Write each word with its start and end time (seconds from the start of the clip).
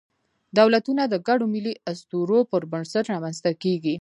دولتونه 0.57 1.03
د 1.07 1.15
ګډو 1.27 1.45
ملي 1.53 1.73
اسطورو 1.91 2.39
پر 2.51 2.61
بنسټ 2.71 3.05
رامنځ 3.13 3.37
ته 3.45 3.51
کېږي. 3.63 3.95